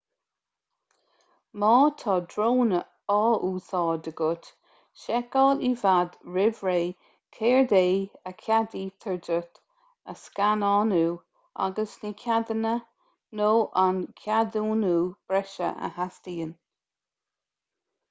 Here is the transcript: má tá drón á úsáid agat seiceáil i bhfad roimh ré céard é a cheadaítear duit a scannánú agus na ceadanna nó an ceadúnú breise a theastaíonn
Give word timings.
má 1.61 1.73
tá 2.01 2.13
drón 2.31 2.69
á 3.19 3.23
úsáid 3.49 4.05
agat 4.11 4.47
seiceáil 5.01 5.61
i 5.67 5.67
bhfad 5.81 6.15
roimh 6.37 6.63
ré 6.69 6.77
céard 7.37 7.75
é 7.79 7.83
a 8.31 8.33
cheadaítear 8.45 9.19
duit 9.27 9.61
a 10.13 10.15
scannánú 10.23 11.03
agus 11.67 11.93
na 12.05 12.11
ceadanna 12.23 12.73
nó 13.41 13.51
an 13.85 13.99
ceadúnú 14.23 14.95
breise 15.29 15.69
a 15.89 15.91
theastaíonn 15.99 16.55